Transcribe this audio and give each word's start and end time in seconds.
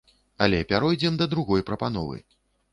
Але 0.45 0.61
пяройдзем 0.71 1.21
да 1.21 1.29
другой 1.35 1.67
прапановы. 1.71 2.17